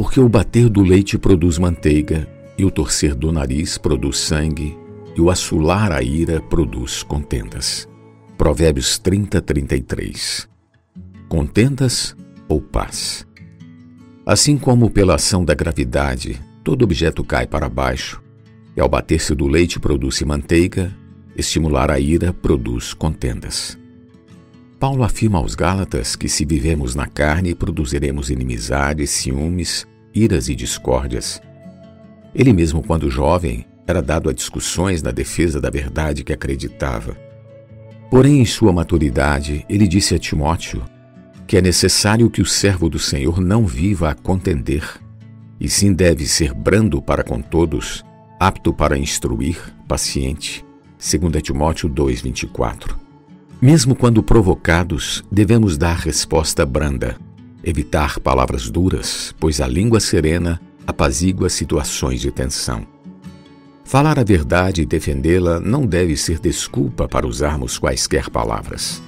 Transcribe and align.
Porque 0.00 0.18
o 0.18 0.30
bater 0.30 0.70
do 0.70 0.80
leite 0.80 1.18
produz 1.18 1.58
manteiga, 1.58 2.26
e 2.56 2.64
o 2.64 2.70
torcer 2.70 3.14
do 3.14 3.30
nariz 3.30 3.76
produz 3.76 4.16
sangue, 4.16 4.74
e 5.14 5.20
o 5.20 5.28
assolar 5.28 5.92
a 5.92 6.02
ira 6.02 6.40
produz 6.40 7.02
contendas. 7.02 7.86
Provérbios 8.38 8.98
30, 8.98 9.42
33. 9.42 10.48
Contendas 11.28 12.16
ou 12.48 12.62
paz? 12.62 13.26
Assim 14.24 14.56
como 14.56 14.88
pela 14.88 15.16
ação 15.16 15.44
da 15.44 15.52
gravidade, 15.52 16.40
todo 16.64 16.82
objeto 16.82 17.22
cai 17.22 17.46
para 17.46 17.68
baixo, 17.68 18.22
e 18.74 18.80
ao 18.80 18.88
bater-se 18.88 19.34
do 19.34 19.46
leite 19.46 19.78
produz 19.78 20.22
manteiga, 20.22 20.96
estimular 21.36 21.90
a 21.90 22.00
ira 22.00 22.32
produz 22.32 22.94
contendas. 22.94 23.78
Paulo 24.80 25.04
afirma 25.04 25.36
aos 25.36 25.54
Gálatas 25.54 26.16
que 26.16 26.26
se 26.26 26.42
vivemos 26.46 26.94
na 26.94 27.06
carne, 27.06 27.54
produziremos 27.54 28.30
inimizades, 28.30 29.10
ciúmes, 29.10 29.86
iras 30.14 30.48
e 30.48 30.54
discórdias. 30.54 31.38
Ele 32.34 32.50
mesmo, 32.54 32.82
quando 32.82 33.10
jovem, 33.10 33.66
era 33.86 34.00
dado 34.00 34.30
a 34.30 34.32
discussões 34.32 35.02
na 35.02 35.10
defesa 35.10 35.60
da 35.60 35.68
verdade 35.68 36.24
que 36.24 36.32
acreditava. 36.32 37.14
Porém, 38.10 38.40
em 38.40 38.46
sua 38.46 38.72
maturidade, 38.72 39.66
ele 39.68 39.86
disse 39.86 40.14
a 40.14 40.18
Timóteo 40.18 40.82
que 41.46 41.58
é 41.58 41.60
necessário 41.60 42.30
que 42.30 42.40
o 42.40 42.46
servo 42.46 42.88
do 42.88 42.98
Senhor 42.98 43.38
não 43.38 43.66
viva 43.66 44.08
a 44.08 44.14
contender, 44.14 44.84
e 45.58 45.68
sim 45.68 45.92
deve 45.92 46.24
ser 46.24 46.54
brando 46.54 47.02
para 47.02 47.22
com 47.22 47.42
todos, 47.42 48.02
apto 48.38 48.72
para 48.72 48.96
instruir, 48.96 49.58
paciente. 49.86 50.64
2 50.96 51.42
Timóteo 51.42 51.86
2:24. 51.86 53.09
Mesmo 53.60 53.94
quando 53.94 54.22
provocados, 54.22 55.22
devemos 55.30 55.76
dar 55.76 55.98
resposta 55.98 56.64
branda, 56.64 57.18
evitar 57.62 58.18
palavras 58.18 58.70
duras, 58.70 59.34
pois 59.38 59.60
a 59.60 59.66
língua 59.66 60.00
serena 60.00 60.58
apazigua 60.86 61.50
situações 61.50 62.22
de 62.22 62.30
tensão. 62.30 62.86
Falar 63.84 64.18
a 64.18 64.24
verdade 64.24 64.80
e 64.80 64.86
defendê-la 64.86 65.60
não 65.60 65.84
deve 65.84 66.16
ser 66.16 66.38
desculpa 66.38 67.06
para 67.06 67.26
usarmos 67.26 67.78
quaisquer 67.78 68.30
palavras. 68.30 69.02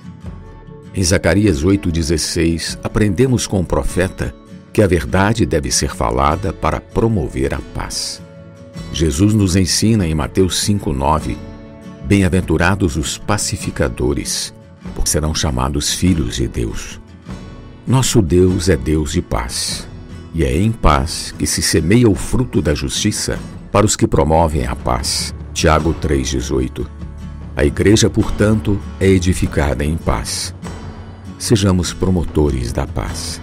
Em 0.95 1.03
Zacarias 1.03 1.64
8,16, 1.64 2.78
aprendemos 2.84 3.47
com 3.47 3.61
o 3.61 3.64
profeta 3.64 4.34
que 4.70 4.83
a 4.83 4.86
verdade 4.86 5.47
deve 5.47 5.70
ser 5.70 5.95
falada 5.95 6.53
para 6.53 6.78
promover 6.78 7.55
a 7.55 7.61
paz. 7.75 8.20
Jesus 8.92 9.33
nos 9.33 9.56
ensina 9.56 10.06
em 10.06 10.14
Mateus 10.14 10.62
5,9: 10.62 11.39
Bem-aventurados 12.12 12.98
os 12.98 13.16
pacificadores, 13.16 14.52
porque 14.94 15.08
serão 15.08 15.34
chamados 15.34 15.94
filhos 15.94 16.36
de 16.36 16.46
Deus. 16.46 17.00
Nosso 17.86 18.20
Deus 18.20 18.68
é 18.68 18.77
Deus 18.77 19.12
de 19.12 19.22
paz 19.22 19.88
e 20.34 20.44
é 20.44 20.55
em 20.55 20.70
paz 20.70 21.34
que 21.38 21.46
se 21.46 21.62
semeia 21.62 22.06
o 22.10 22.14
fruto 22.14 22.60
da 22.60 22.74
justiça 22.74 23.38
para 23.72 23.86
os 23.86 23.96
que 23.96 24.06
promovem 24.06 24.66
a 24.66 24.77
paz. 24.77 25.34
Tiago 25.55 25.94
3,18. 26.02 26.86
A 27.56 27.64
igreja, 27.64 28.10
portanto, 28.10 28.78
é 29.00 29.06
edificada 29.06 29.83
em 29.83 29.96
paz. 29.96 30.55
Sejamos 31.38 31.94
promotores 31.94 32.74
da 32.74 32.86
paz. 32.86 33.40